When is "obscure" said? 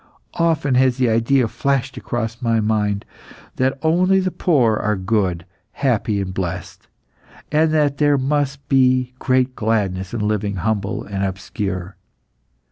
11.23-11.97